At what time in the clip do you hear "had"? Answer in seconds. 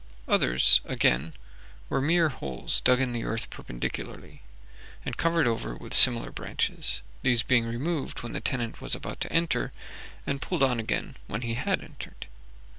11.53-11.83